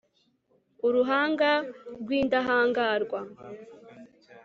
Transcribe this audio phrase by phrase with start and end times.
[0.87, 1.49] uruhanga
[2.01, 3.19] rw'indahangarwa